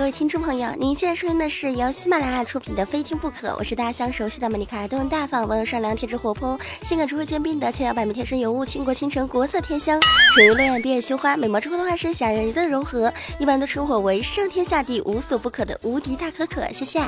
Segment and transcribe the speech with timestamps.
[0.00, 10.00] 各位听众朋友，您现在收听的是由喜马拉雅出品的《非听不可》，我是大家相熟悉的美丽可爱、温大方、温柔善良、天真活泼、性感智慧兼并的千娇百媚、天生尤物、倾国倾城、国色天香、
[10.34, 16.66] 沉鱼落雁、闭月羞花、美貌之后的化身、侠人鱼的融合，一般都称我为上天下地无所不可的无敌大可可。
[16.72, 17.02] 谢谢。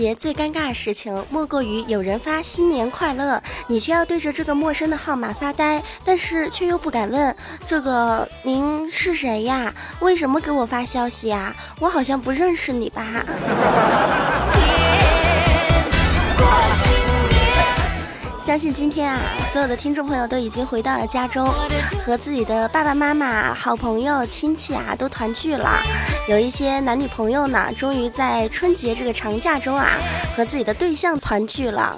[0.00, 7.36] 节最尴尬的事情，莫过于有人发新年快乐，你却要对着这个陌生的号码发呆，但是却又不敢问
[7.66, 9.74] 这个您是谁呀？
[10.00, 11.54] 为什么给我发消息呀？
[11.80, 13.04] 我好像不认识你吧。
[18.50, 19.20] 相信今天啊，
[19.52, 21.48] 所有的听众朋友都已经回到了家中，
[22.04, 25.80] 和自己的爸爸妈妈、好朋友、亲戚啊都团聚了。
[26.28, 29.90] 有一些男女朋友呢，终于在春节这个长假中啊，
[30.36, 31.96] 和自己的对象团聚了。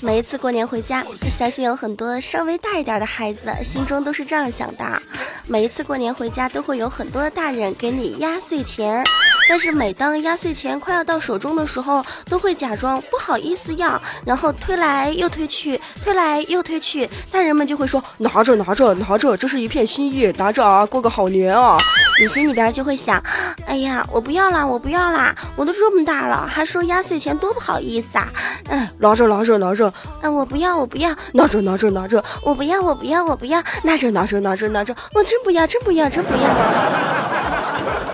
[0.00, 5.00] 每一次过年回家，相信有很多稍微大一点的孩子心中都是这样想的：
[5.46, 9.04] 每一次过年回家，都会有很多大人给你压岁钱。
[9.48, 17.08] 但是每当压岁钱快要到手中的时候，都会假装不好意思要，然后推来又推去，推来又推去。
[17.30, 21.78] 大人们就会说：“拿着，拿着，拿着，这是一片心意，拿着啊，过个好年啊。”
[22.20, 23.22] 你心里边就会想
[23.66, 28.28] ：“哎呀，我不要啦，我不要啦，我都这么大了，还收压岁钱，多不好意思啊！”
[28.68, 37.51] 哎，拿着，拿着，拿着，啊，我不要，我不要，拿着，拿着，拿着，我不要，我不要，我不要，拿着，拿着，拿着，拿着，我真不要，真不要，真不要。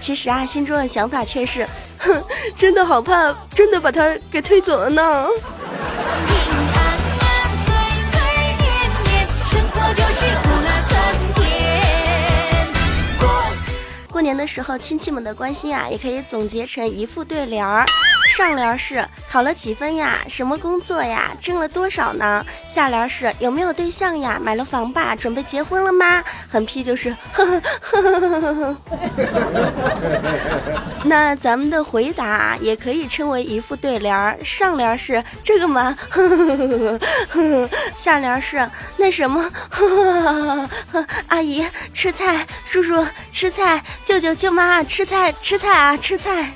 [0.00, 1.68] 其实啊，心中的想法却是，
[1.98, 2.22] 哼，
[2.56, 5.26] 真的好怕，真的把他给推走了呢。
[14.10, 17.86] 过年的时候，亲戚们的关心啊，也可以总结成一副对联儿。
[18.28, 20.18] 上联是考了几分呀？
[20.28, 21.32] 什么工作呀？
[21.40, 22.44] 挣了多少呢？
[22.70, 24.38] 下联是有没有对象呀？
[24.40, 25.16] 买了房吧？
[25.16, 26.22] 准备结婚了吗？
[26.48, 28.76] 横批就是呵呵呵呵呵呵呵，
[31.04, 34.44] 那咱们的回答也可以称为一副对联。
[34.44, 35.96] 上联是这个吗？
[36.10, 36.98] 呵呵呵
[37.30, 39.50] 呵下联是那什么？
[39.70, 46.52] 呵呵呵阿姨吃菜，叔叔吃菜，舅舅舅妈吃菜吃菜啊吃菜。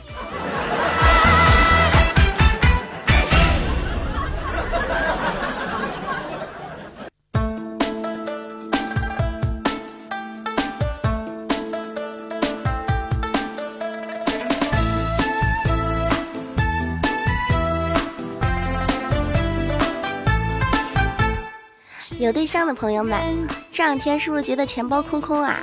[22.22, 23.20] 有对象的朋友们，
[23.72, 25.58] 这两天是不是觉得钱包空空啊？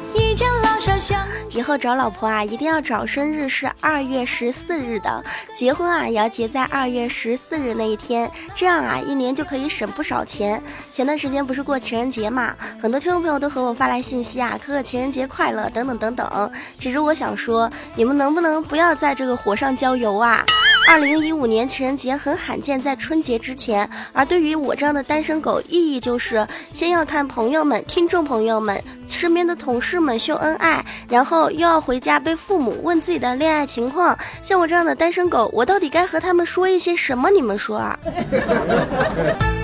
[1.51, 5.23] 以后找老婆啊，一定要找生日是二月十四日的，
[5.55, 10.61] 结婚啊也要结在二月十四日那一天，这样啊一年就可以省不少钱。
[10.91, 16.51] 前段时间不是过情人节嘛，很多听众朋友都和我发来信息啊，可可情人节快乐等等等等。
[16.77, 20.43] 其实我想说，你们能不能不要在这个火上浇油啊？
[20.89, 34.17] 二零一五年情人节很罕见在春节之前，而对于我这样的单身狗，意义就是先要看朋友们、听众朋友们、身边的同事们秀恩爱，然后又要回家被父母问自己的恋爱情况。
[34.41, 37.29] 像我这样的单身狗，我到底该和他们说一些什么？
[37.29, 37.99] 你们说啊？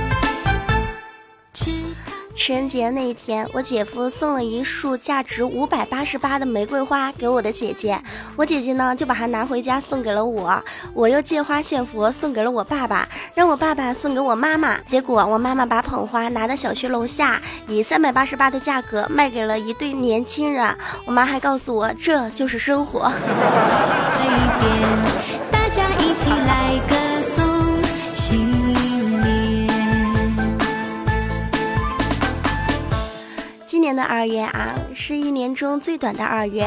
[2.35, 7.97] 情人节那一天，我姐夫送了一束价值五百八十八的玫瑰花给我的姐姐，
[8.35, 10.61] 我姐姐呢就把它拿回家送给了我，
[10.93, 14.77] 我又借花献佛送给了我爸爸，让我爸爸送给我妈妈。
[14.81, 20.77] 结果我妈妈把捧花拿到小区楼下，以三百八十八的价格卖给了一对年轻人。
[21.05, 23.11] 我妈还告诉我，这就是生活。
[25.51, 26.79] 大家一起来
[33.85, 36.65] 年的二月啊，是一年中最短的二月；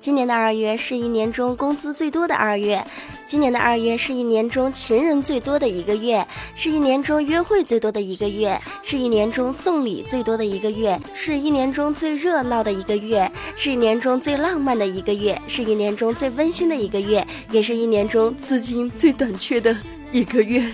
[0.00, 2.82] 今年的二月是一年中工资最多的二月；
[3.26, 19.76] 今年的二月是一年中情人最多的一个月，是一年中约会最多的一个月，是一年中送礼最多的一个月，是一年中最热闹的一个月，是一年中最浪漫的一个月，是一年中最温馨的一个月，也是一年中资金最短缺的
[20.12, 20.72] 一个月。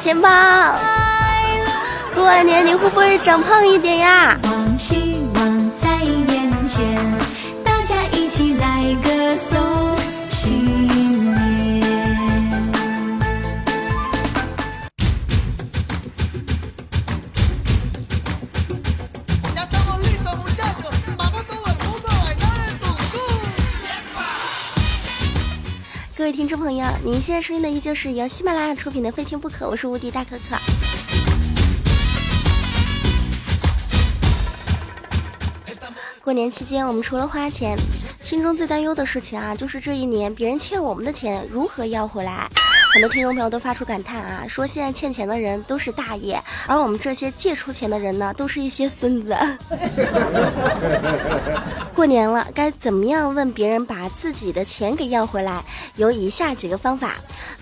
[0.00, 0.30] 钱包。
[2.14, 4.38] 过完年你会不会长胖一点呀？
[7.64, 9.96] 大家一起来歌颂
[10.30, 11.82] 新年。
[26.16, 30.56] 各位听众朋友，您现在收听的依旧是由喜马拉雅出品的《非听不可》，我是无敌大可可。
[36.22, 37.76] 过年期间，我们除了花钱，
[38.22, 42.48] 心中最担忧的事情啊，就是这一年别人欠我们的钱如何要回来。
[42.92, 49.34] 很多听众朋友都发出感叹啊，说现在欠钱的人都是大爷，而我们这些借出钱的人呢，都是一些孙子。
[51.94, 55.62] 过年了，该怎么样问别人把自己的钱给要回来？
[55.96, 57.14] 有以下几个方法：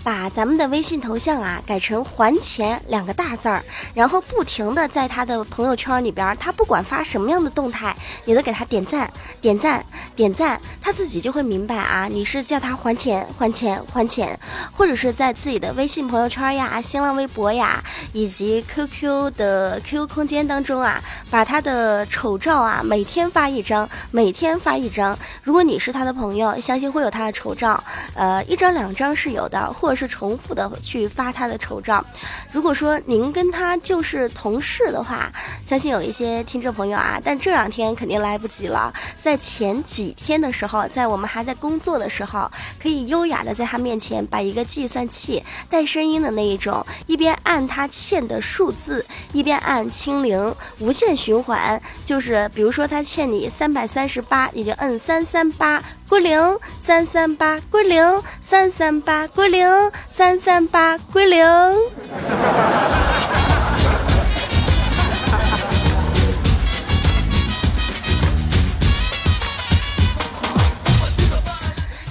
[0.03, 3.63] 把咱们的微信头像啊改成“还钱”两个大字儿，
[3.93, 7.95] 然后不停的在他的朋友圈里边儿，他不管发什么样的动态，
[8.25, 9.85] 你都给他点赞、点赞、
[10.15, 14.37] 点赞，他自己就会明白啊，你是叫他还钱、还钱、还钱，
[14.71, 15.11] 或者是。
[15.11, 17.83] 在自己的微信朋友圈呀、新浪微博呀，
[18.13, 25.17] 以及 QQ 的 QQ 空间当中啊，把他的丑照啊每天发一张，每每天发一张。
[25.41, 27.83] 如果你是他的朋友，相信会有他的丑照，
[28.13, 32.05] 呃，一张两张是有的，或者是重复的去发他的丑照。
[32.51, 35.31] 如果说您跟他就是同事的话，
[35.65, 38.93] 相信有一些听众朋友啊，但这两天肯定来不及了。
[39.19, 42.47] 在前几天的时候，在我们还在工作的时候，
[42.79, 45.09] 可以优雅的在他面前把一个计算。
[45.09, 49.03] 器带声音的那一种，一边按他欠的数字，
[49.33, 51.81] 一边按清零，无限循环。
[52.05, 59.65] 就是比如说他欠你三百三十八，你就摁三三八归零，三三八归零，三三八归零，
[60.11, 61.41] 三三八归零。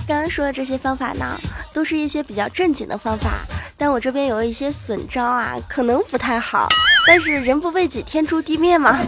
[0.09, 1.39] 刚刚说的这些方法呢？
[1.75, 3.41] 都是一些比较正经的方法，
[3.77, 6.67] 但我这边有一些损招啊，可能不太好。
[7.07, 8.99] 但是人不为己，天诛地灭嘛。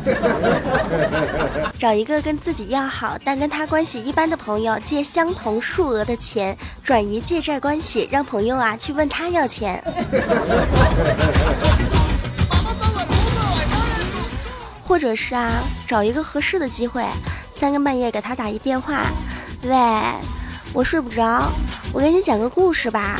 [1.78, 9.82] 找一个跟自己要好，但跟他关系一般的朋友借相同数额的钱，转移借债关系，让朋友啊去问他要钱。
[14.84, 15.50] 或者是啊，
[15.86, 17.04] 找一个合适的机会，
[17.54, 19.04] 三更半夜给他打一电话，
[19.62, 19.74] 喂，
[20.72, 21.50] 我睡不着。
[21.92, 23.18] 我给你讲个故事吧。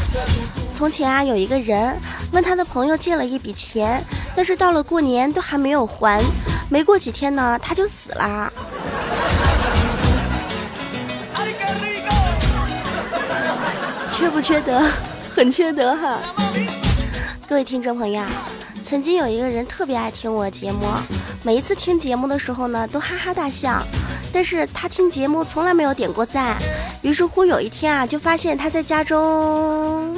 [0.83, 1.97] 从前啊，有一个人
[2.33, 4.03] 问他的朋友借了一笔钱，
[4.35, 6.21] 但是到了过年都还没有还。
[6.69, 8.53] 没过几天呢，他就死了。
[14.13, 14.83] 缺不缺德？
[15.33, 16.19] 很缺德哈。
[17.49, 18.21] 各位听众朋友，
[18.83, 20.81] 曾经有一个人特别爱听我节目，
[21.45, 23.81] 每一次听节目的时候呢，都哈哈大笑。
[24.33, 26.57] 但是他听节目从来没有点过赞，
[27.03, 30.12] 于是乎有一天啊，就发现他在家中。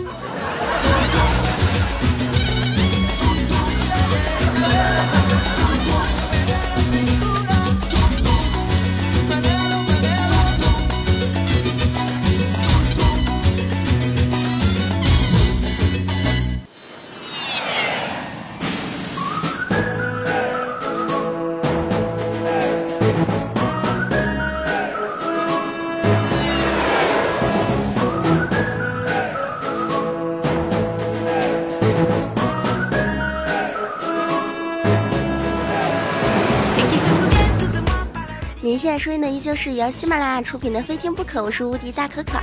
[38.95, 42.39] 在收听的依旧是由喜马拉雅出品的《非听不可》，我是无敌大可可。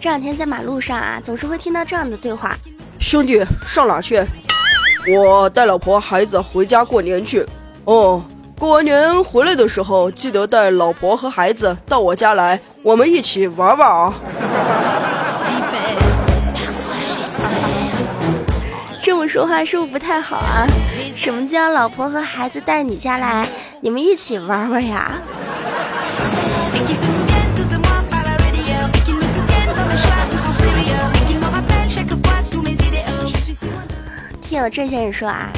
[0.00, 2.56] 这两天在马路上啊，总是会听到这样的对话：
[2.98, 4.24] 兄弟，上哪去？
[5.06, 7.44] 我带老婆孩子回家过年去。
[7.84, 8.24] 哦，
[8.58, 14.14] 过完年回来的时候，记得带老婆和孩子到我家来，我们一起玩玩啊。
[19.28, 20.66] 说话是不是不太好啊？
[21.14, 23.46] 什么叫老婆和孩子带你家来，
[23.82, 25.18] 你们一起玩玩呀？
[34.40, 35.50] 听有郑先生说啊，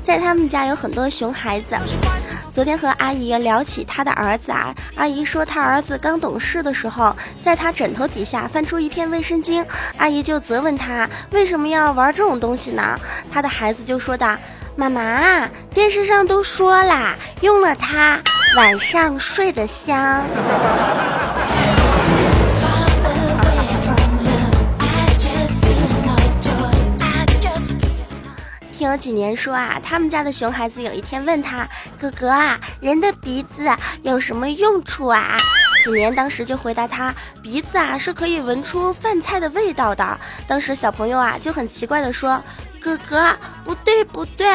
[0.00, 1.74] 在他们家有很多熊孩子。
[2.56, 9.62] 昨天和阿姨聊起她的儿子啊，阿姨说她儿子刚懂事的时候，在她枕头底下翻出一片卫生巾，
[9.98, 12.98] 阿姨就责问他为什么要玩这种东西呢？
[13.30, 14.34] 他的孩子就说道
[14.74, 18.18] ：“妈妈，电视上都说啦，用了它
[18.56, 20.24] 晚上睡得香。”
[28.86, 31.68] 有几年说啊，他们家的熊孩子有一天问他
[32.00, 33.68] 哥哥啊，人的鼻子
[34.02, 35.38] 有什么用处啊？
[35.84, 40.18] 几年当时就回答他，鼻子啊是可以闻出饭菜的味道的。
[40.48, 42.42] 当时小朋友啊就很奇怪的说，
[42.80, 44.46] 哥哥不对不对，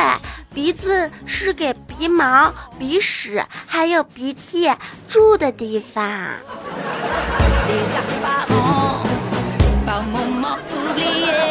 [0.53, 4.69] 鼻子是给鼻毛、鼻屎还有鼻涕
[5.07, 6.03] 住的地方。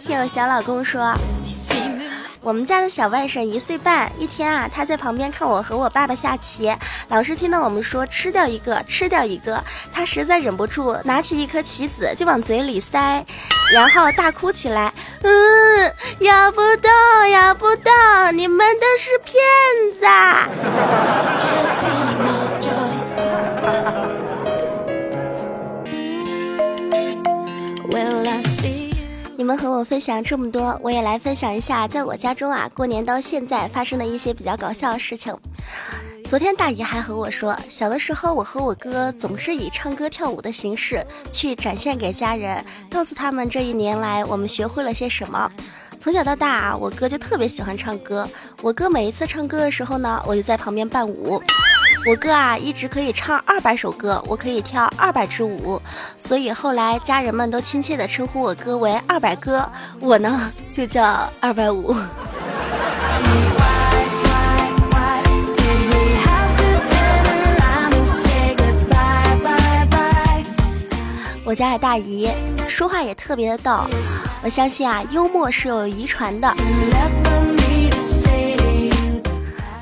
[0.00, 1.14] 听我小老公说。
[2.40, 6.72] 我们家的小外甥一岁半，一天啊，他在旁边看我和我爸爸下棋，
[7.08, 9.60] 老是听到我们说吃掉一个，吃掉一个，
[9.92, 13.26] 他实在忍不住，拿起一颗棋子就往嘴里塞，
[13.74, 16.88] 然后大哭起来，嗯，咬不动，
[17.32, 17.92] 咬不动，
[18.32, 19.42] 你们都是骗
[19.92, 20.06] 子。
[29.46, 35.32] 你们和我分享这么多，我也来分享一下，在我家中啊，过年到现在发生的一些比较搞笑的事情。
[36.28, 45.48] 昨天大姨还和我说，小的时候我和我哥总是以唱歌跳舞的形式去展现给家人，告诉他们这一年来我们学会了些什么。
[46.00, 48.28] 从小到大啊，我哥就特别喜欢唱歌，
[48.62, 51.40] 我哥每一次唱歌的时候呢，我就在旁边伴舞。
[52.08, 55.82] 我哥啊，一直可以唱二百首歌，我可以跳二百支舞，
[56.16, 61.96] 所以后来家人们都亲切地称呼我哥为二百哥，我呢就叫二百五。
[71.44, 72.30] 我家的大姨
[72.68, 73.84] 说话也特别的逗，
[74.44, 76.54] 我相信啊，幽默是有遗传的。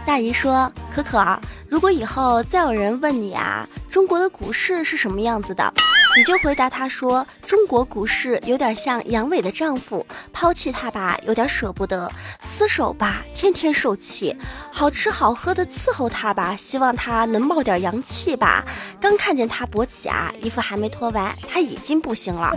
[0.07, 5.75] 大姨说：“可可，如果以后再有人问你啊，中国的股市是什么样子的，
[6.17, 12.09] 你就回答他说：中国股市有点像阳痿的丈夫，抛弃他吧，有点舍不得；
[12.57, 14.33] 厮守吧，天天受气；
[14.71, 18.65] 好吃好喝的伺候他吧，希望他能冒点阳气吧。
[19.01, 22.57] 刚看见他勃起啊，衣服还没脱完，他已经不行了。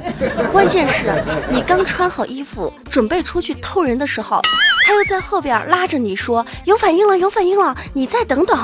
[0.52, 1.12] 关键是，
[1.50, 4.40] 你刚穿好衣服，准备出去偷人的时候。”
[4.86, 8.56] 他又在后边拉着你说：“有反应了，有反应了，你再等等。”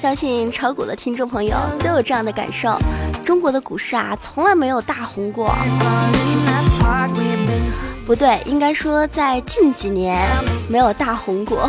[0.00, 2.78] 相信炒股的听众朋友都有这样的感受：
[3.24, 5.52] 中国的股市啊，从来没有大红过。
[8.06, 10.24] 不对，应该说在近几年
[10.68, 11.68] 没有大红过。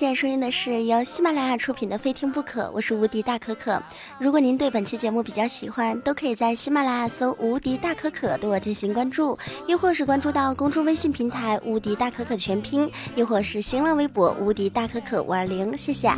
[0.00, 3.82] 现在收听的是由喜马拉雅出品的《非听不可》，我是无敌大可可。
[4.18, 9.38] 如果您对本期节目比较喜欢，都可以在喜马拉雅搜“无敌大可可”对我进行关注，
[9.68, 15.76] 亦或是关注到公众微信平台“无敌大可可”全拼，亦或是新浪微博“无敌大可可五二零”。
[15.76, 16.10] 谢谢。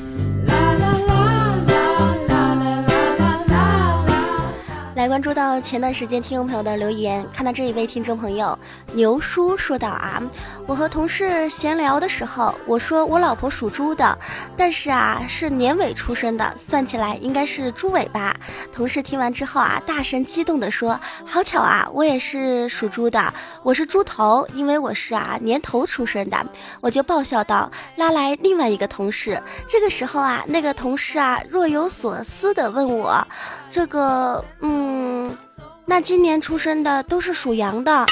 [5.53, 8.59] 到前段时间听众朋友的留言，看到这一位听众朋友
[8.95, 10.23] 牛叔说道啊，
[10.67, 14.19] 我和同事闲聊的时候，我说我老婆属猪的，
[14.57, 18.35] 但是啊是年尾出生的，算起来应该是猪尾巴。
[18.73, 26.47] 同事听完之后啊，大声激动的说，好巧啊，我也是属猪的，我是猪头，因为我是啊年头出生的。
[26.81, 29.39] 我就爆笑道，拉来另外一个同事。
[29.69, 33.23] 这个时候啊，那个同事啊若有所思的问我，
[33.69, 35.37] 这个嗯。
[35.85, 38.07] 那今年出生的都是属羊的，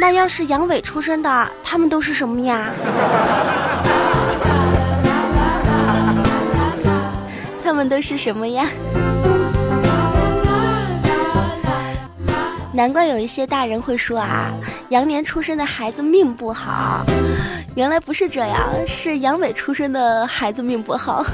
[0.00, 2.70] 那要是羊尾出生的，他们都是什么呀？
[7.62, 8.66] 他们都是什么呀？
[12.72, 14.52] 难怪有一些大人会说啊，
[14.90, 17.04] 羊年出生的孩子命不好，
[17.74, 18.56] 原来不是这样，
[18.86, 21.24] 是羊尾出生的孩子命不好。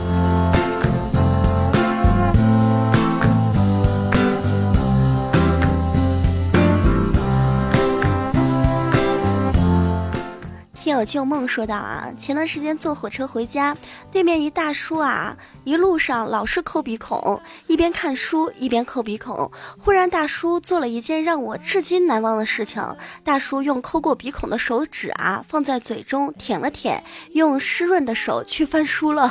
[10.95, 13.77] 听友旧梦说道啊，前段时间坐火车回家，
[14.13, 19.51] 对面一大叔啊，一路上老是抠鼻孔，一边看书一边抠鼻孔。
[19.85, 22.81] 忽然大叔做了一件让我至今难忘的事情，
[23.25, 29.29] 大叔用抠过鼻孔的手指啊放在嘴中舔了舔，用湿润的手去翻书了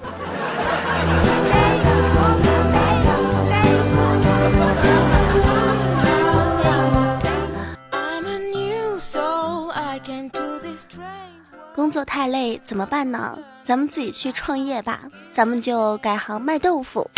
[11.74, 13.36] 工作太累怎么办呢？
[13.64, 17.10] 咱们自己去创业吧，咱们就改行卖豆腐。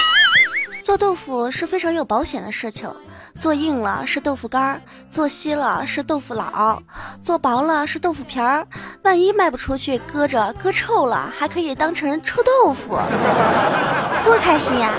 [0.80, 2.88] 做豆腐是非常有保险的事情，
[3.36, 6.80] 做硬了是豆腐干儿，做稀了是豆腐脑，
[7.20, 8.64] 做薄了是豆腐皮儿。
[9.02, 12.96] 万一卖不出去，搁着搁臭了，还可以当成臭豆腐，
[14.24, 14.92] 多开心呀！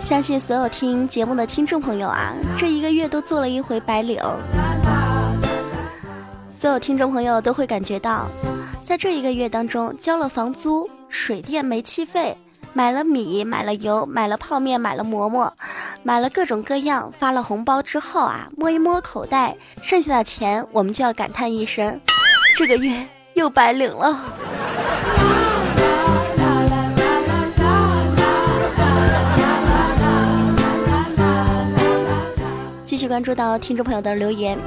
[0.00, 4.20] 相信所有听节目的听众朋友啊，这一个月都做了一回白领。
[6.64, 8.26] 所有听众朋友都会感觉到，
[8.82, 12.34] 在这一个月当中，交了房租、水电、煤气费，
[12.72, 15.52] 买了米、买了油、买了泡面、买了馍馍，
[16.02, 22.00] 买了各种各样，发了红包之后啊，摸一摸口袋，剩下的钱，我们就要感叹一声：
[22.56, 24.24] 这个月又白领了。
[32.86, 34.58] 继续关注到听众朋友的留言，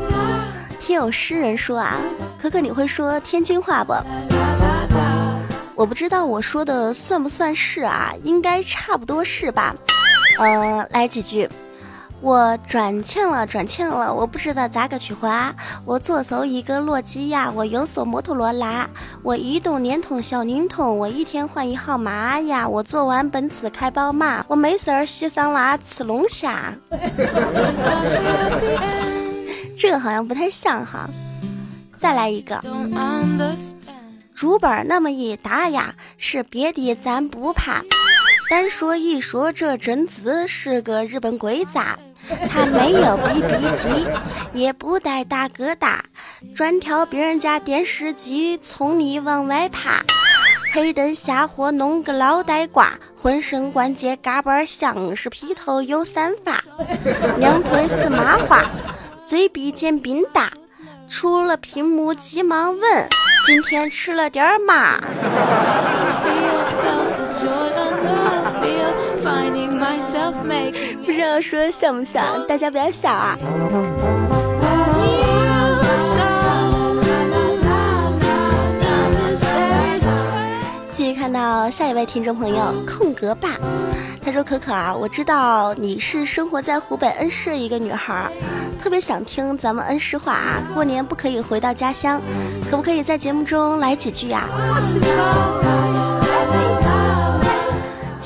[0.88, 1.98] 听有诗人说啊，
[2.41, 3.94] 可可你会说天津话不？
[5.75, 9.75] 我不知道我说的算不算是啊，应该差不多是吧？
[10.39, 11.50] 呃，来几句。
[12.22, 15.53] 我转欠了，转欠了，我不知道咋个去还。
[15.83, 18.90] 我左手一个诺基亚，我右手摩托罗拉。
[19.22, 22.66] 我移动、联通、小灵通，我一天换一号码呀。
[22.66, 26.74] 我坐完奔驰开宝马，我没事儿洗桑拿吃龙虾。
[29.77, 31.09] 这个好像不太像哈。
[31.98, 32.61] 再来一个，
[34.35, 37.81] 竹本那么一打呀，是别的咱不怕。
[38.50, 41.79] 单说一说这贞子是个日本鬼子。
[42.50, 43.90] 他没有 BB 机，
[44.53, 46.03] 也不带大哥大，
[46.53, 50.03] 专挑别人家电视机从里往外爬。
[50.74, 56.61] 黑灯瞎火弄个脑袋瓜，浑身关节嘎巴像是披头有散发，
[57.40, 58.70] 两腿是麻花，
[59.27, 60.50] 嘴比煎饼大。
[61.09, 63.07] 出了屏幕急忙问，
[63.46, 65.00] 今天吃了点嘛？
[71.05, 73.37] 不知道说像不像，大家不要笑啊！
[80.92, 83.50] 继续看到下一位听众朋友空格爸，
[84.24, 88.29] 他说：“可可啊，我知道你是生活在湖北恩施一个女孩，
[88.81, 90.61] 特别想听咱们恩施话啊。
[90.74, 92.22] 过年不可以回到家乡，
[92.70, 94.48] 可不可以在节目中来几句呀？”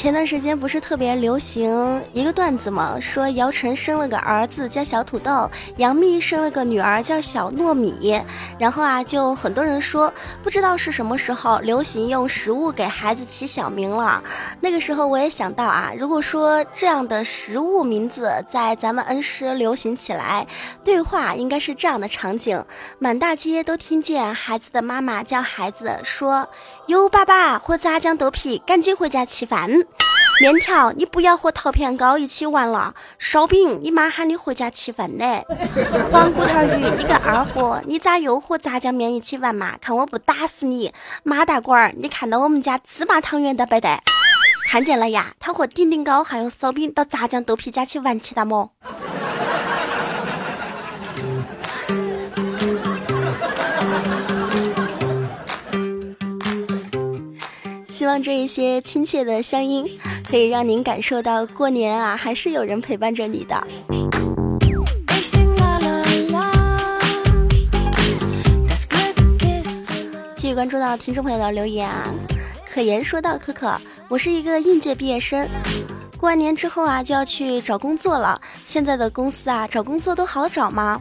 [0.02, 3.00] 前段时间不是特别流行一个段子吗？
[3.00, 8.20] 说姚晨生了个儿子叫小土豆，杨幂生了个女儿叫小糯米。
[8.58, 10.12] 然后啊，就很多人说，
[10.42, 14.24] 不知道是什么时候流行用食物给孩子起小名了。
[14.60, 20.48] 那个时候我也想到啊，如果说这样的食物名字在咱们恩施流行起来，
[20.84, 22.66] 对话应该是这样的场景：
[22.98, 26.50] 满大街都听见孩子的妈妈叫孩子说
[26.88, 29.70] ：“有爸爸和炸酱豆皮，赶紧回家吃饭。”
[30.40, 32.96] 面条，你不要和桃片糕一起玩了。
[33.20, 35.26] 烧饼，你妈喊你回家吃饭呢。
[36.12, 39.78] 黄骨头鱼，你个二货，你咋又和炸酱面一起玩嘛？
[39.80, 40.92] 看我不打死你！
[41.24, 44.00] 马大官儿，你看到我们家芝麻汤圆的不得？
[44.68, 48.72] 看见了呀，他和顶顶糕还有烧饼到炸酱豆皮家去玩去了么？
[58.02, 59.86] 希望这一些亲切的乡音，
[60.28, 63.64] 可以让您感受到过年啊，还是有人陪伴着你的。
[70.36, 72.12] 继续关注到听众朋友的留言啊，
[72.74, 75.48] 可言说到可可，我是一个应届毕业生，
[76.18, 78.42] 过完年之后啊，就要去找工作了。
[78.66, 81.00] 现在的公司啊，找工作都好找吗？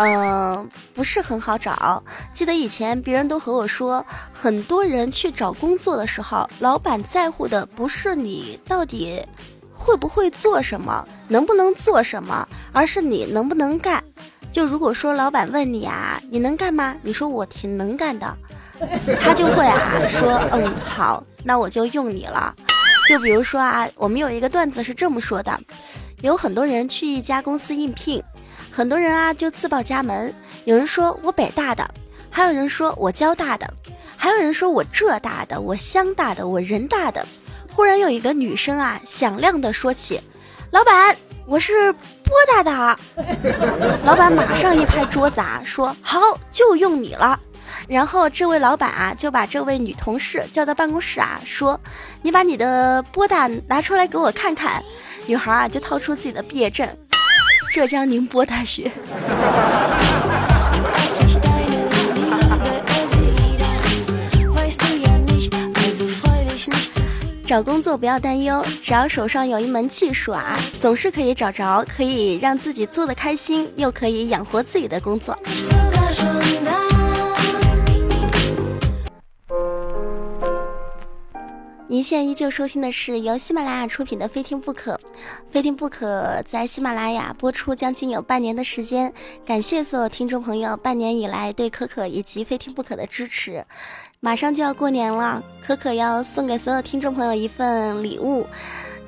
[0.00, 2.00] 嗯，不是很好找。
[2.32, 9.20] 记得以前别人都和我说，很多人去找工作的时候，老板在乎的不是你到底
[9.74, 14.02] 会不会做什么，能不能做什么，而是你能不能干。
[14.52, 16.96] 就如果说老板问你啊，你能干吗？
[17.02, 18.36] 你说我挺能干的，
[19.20, 22.54] 他就会啊说，嗯，好，那我就用你了。
[23.08, 25.58] 就比如说啊，我们有一个段子是这么说的，
[26.22, 28.22] 有很多人去一家公司应聘。
[28.78, 30.32] 很多人啊就自报家门，
[30.64, 31.84] 有人说我北大的，
[32.30, 33.68] 还有人说我交大的，
[34.16, 37.26] 还有人说我浙大的，我湘大的，我人大的。
[37.74, 40.20] 忽然有一个女生啊，响亮的说起
[40.70, 42.98] ：“老板，我是波大的。
[44.06, 46.20] ”老板马上一拍桌子啊，说：“好，
[46.52, 47.36] 就用你了。”
[47.88, 51.80] 然后这位老板啊，就把这位女同事叫到办公室啊，说
[52.22, 54.80] ：“你把你的波大拿出来给我看看。”
[55.26, 56.88] 女孩啊，就掏出自己的毕业证，
[57.70, 58.90] 浙江宁波大学。
[67.44, 75.38] 找工作不要担忧，只要手上有一门技术啊，总是可以找着可以让自己做的开心，又可以养活自己的工作。
[81.98, 84.92] 您现在依旧收听的是由喜马拉雅出品的《非听不可》，
[85.50, 89.12] 《非听不可》在喜马拉雅播出将近有半年的时间，
[89.44, 93.64] 感谢所有听众朋友半年以来对可可以及《非听不可》的支持。
[94.20, 98.46] 马上就要过年了，可可要送给所有听众朋友一份礼物，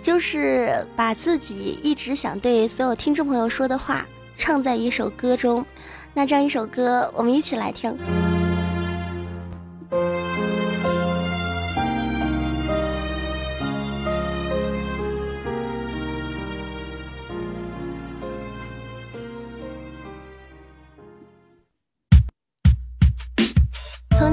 [0.02, 4.04] 就是把自己一直想对所有听众朋友说的话
[4.36, 5.64] 唱在一首歌中。
[6.12, 7.96] 那这样一首歌，我们一起来听。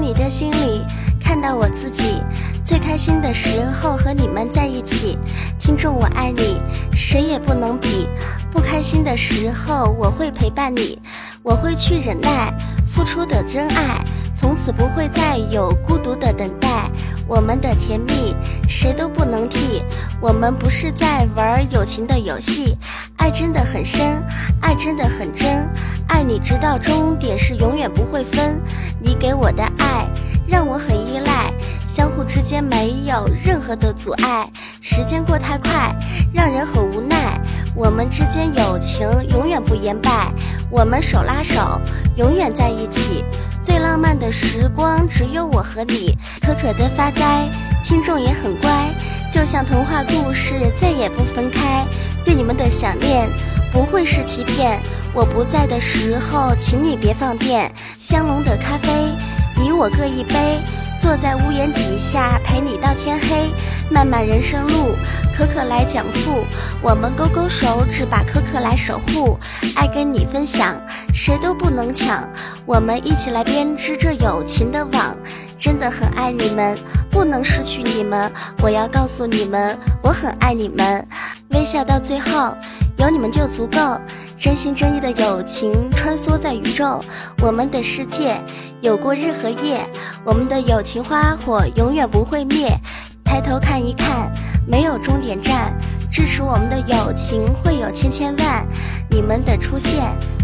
[0.00, 0.84] 你的心里
[1.20, 2.22] 看到我自己，
[2.64, 5.18] 最开心的时候和你们在一起。
[5.58, 6.56] 听众我爱你，
[6.92, 8.08] 谁也不能比。
[8.50, 10.98] 不开心的时候我会陪伴你，
[11.42, 12.52] 我会去忍耐，
[12.86, 14.02] 付出的真爱，
[14.34, 16.90] 从此不会再有孤独的等待。
[17.28, 18.34] 我们的甜蜜
[18.66, 19.82] 谁都不能替，
[20.18, 22.74] 我们不是在玩友情的游戏，
[23.18, 24.22] 爱真的很深，
[24.62, 25.68] 爱真的很真，
[26.08, 28.58] 爱你直到终点是永远不会分。
[28.98, 30.06] 你给我的爱
[30.48, 31.52] 让我很依赖，
[31.86, 34.50] 相互之间没有任何的阻碍。
[34.80, 35.94] 时间过太快，
[36.32, 37.38] 让人很无奈。
[37.74, 40.32] 我们之间友情永远不言败，
[40.70, 41.78] 我们手拉手，
[42.16, 43.22] 永远在一起。
[43.68, 47.46] 最浪漫的时光只有我和你，可可的发呆，
[47.84, 48.88] 听众也很乖，
[49.30, 51.84] 就像童话故事，再也不分开。
[52.24, 53.28] 对你们的想念
[53.70, 54.80] 不会是欺骗，
[55.12, 57.70] 我不在的时候，请你别放电。
[57.98, 58.88] 香浓的咖啡，
[59.60, 60.58] 你我各一杯，
[60.98, 63.50] 坐在屋檐底下陪你到天黑。
[63.90, 64.96] 漫漫人生路，
[65.38, 66.44] 可可来讲述，
[66.82, 69.38] 我们勾勾手指，把可可来守护，
[69.76, 70.74] 爱跟你分享，
[71.14, 72.28] 谁都不能抢。
[72.66, 75.16] 我们一起来编织这友情的网，
[75.56, 76.76] 真的很爱你们，
[77.08, 78.28] 不能失去你们。
[78.60, 81.06] 我要告诉你们，我很爱你们。
[81.50, 82.52] 微笑到最后，
[82.96, 83.78] 有你们就足够。
[84.36, 87.00] 真心真意的友情穿梭在宇宙，
[87.42, 88.40] 我们的世界
[88.80, 89.88] 有过日和夜，
[90.24, 92.76] 我们的友情花火永远不会灭。
[93.24, 94.32] 抬头看一看，
[94.68, 95.74] 没有终点站，
[96.10, 98.68] 支持我们的友情会有千千万。
[99.10, 99.98] 你们的出现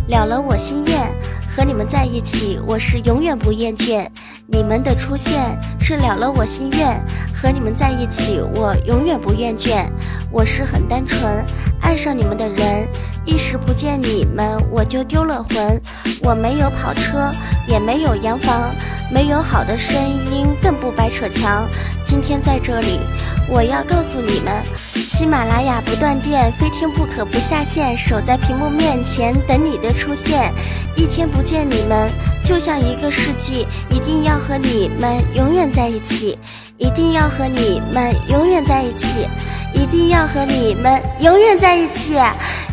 [0.08, 0.98] 了了我心愿，
[1.46, 4.08] 和你们在一起我是永远不厌倦。
[4.46, 6.98] 你们的出现是了了我心愿，
[7.34, 9.86] 和你们在一起我永远不厌倦。
[10.30, 11.44] 我是很单纯，
[11.82, 12.88] 爱上你们的人，
[13.24, 15.80] 一时不见你们我就丢了魂。
[16.22, 17.32] 我没有跑车，
[17.68, 18.74] 也没有洋房，
[19.10, 19.96] 没有好的声
[20.30, 21.68] 音，更不白扯墙。
[22.06, 23.00] 今天在这里，
[23.48, 24.62] 我要告诉你们，
[24.94, 30.52] 喜马拉雅不断电，非听不可不下线，守在屏幕面前等你的出现。
[30.96, 32.08] 一天不见你们，
[32.44, 36.38] 就像一个世纪，一定要和你们永远在一起，
[36.78, 39.28] 一定要和你们永远在一起，
[39.74, 42.16] 一定要和你们永远在一起，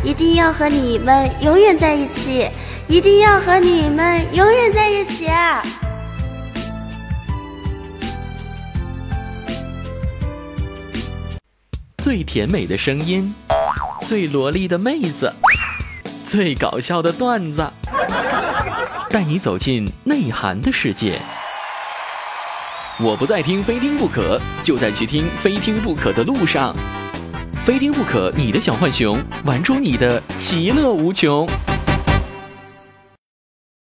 [0.04, 2.48] 一定要和你们永远在一起，
[2.88, 5.26] 一定要和你们永远在一起。
[11.98, 13.34] 最甜美的声音，
[14.02, 15.32] 最萝莉的妹子，
[16.24, 17.64] 最搞笑的段子，
[19.10, 21.18] 带你走进内涵的世界。
[23.04, 26.72] 我不再听非听不可，就在去听非听不可的路上。
[27.64, 31.44] 非听不可，你的小浣熊玩出你的其乐无穷。